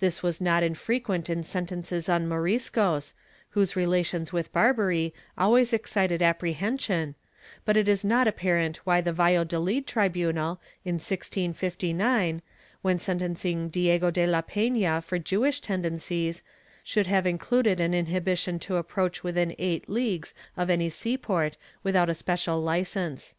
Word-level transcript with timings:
This 0.00 0.22
was 0.22 0.40
not 0.40 0.62
infre 0.62 0.98
quent 1.02 1.28
in 1.28 1.42
sentences 1.42 2.08
on 2.08 2.26
Moriscos, 2.26 3.12
whose 3.50 3.76
relations 3.76 4.32
with 4.32 4.50
Barbary 4.50 5.12
always 5.36 5.74
excited 5.74 6.22
apprehension, 6.22 7.14
but 7.66 7.76
it 7.76 7.86
is 7.86 8.02
not 8.02 8.26
apparent 8.26 8.78
why 8.86 9.02
the 9.02 9.12
Valla 9.12 9.44
dolid 9.44 9.86
tribunal, 9.86 10.58
in 10.86 10.94
1659, 10.94 12.40
when 12.80 12.98
sentencing 12.98 13.68
Diego 13.68 14.10
de 14.10 14.26
la 14.26 14.40
Pena 14.40 15.02
for 15.02 15.18
Jewish 15.18 15.60
tendencies, 15.60 16.42
should 16.82 17.06
have 17.06 17.26
included 17.26 17.78
an 17.78 17.92
inhibition 17.92 18.58
to 18.60 18.76
approach 18.76 19.22
within 19.22 19.54
eight 19.58 19.86
leagues 19.86 20.32
of 20.56 20.70
any 20.70 20.88
sea 20.88 21.18
port 21.18 21.58
without 21.84 22.08
a 22.08 22.14
special 22.14 22.58
licence. 22.58 23.36